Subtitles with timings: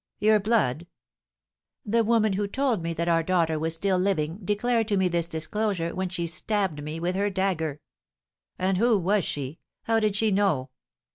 [0.17, 0.87] "Your blood!"
[1.85, 5.27] "The woman who told me that our daughter was still living declared to me this
[5.27, 7.81] disclosure when she stabbed me with her dagger."
[8.57, 9.59] "And who was she?
[9.83, 10.71] How did she know?"